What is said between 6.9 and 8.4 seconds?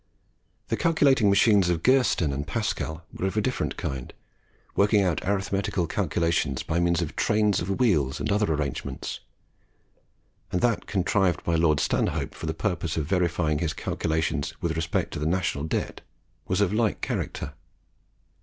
of trains of wheels and